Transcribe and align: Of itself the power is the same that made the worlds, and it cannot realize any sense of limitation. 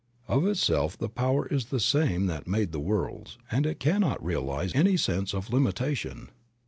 Of 0.27 0.47
itself 0.47 0.97
the 0.97 1.09
power 1.09 1.45
is 1.47 1.65
the 1.65 1.79
same 1.79 2.25
that 2.25 2.47
made 2.47 2.71
the 2.71 2.79
worlds, 2.79 3.37
and 3.51 3.67
it 3.67 3.79
cannot 3.79 4.25
realize 4.25 4.71
any 4.73 4.97
sense 4.97 5.31
of 5.31 5.53
limitation. 5.53 6.31